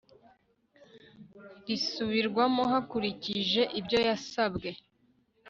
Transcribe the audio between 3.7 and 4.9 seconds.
ibyo yasabwe